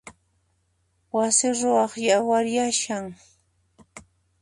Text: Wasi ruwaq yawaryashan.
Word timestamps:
Wasi 1.15 1.47
ruwaq 1.57 1.93
yawaryashan. 2.07 3.05